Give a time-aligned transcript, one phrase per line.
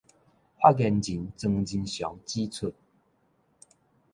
[0.03, 0.07] 發言人
[1.37, 2.73] 莊人祥指出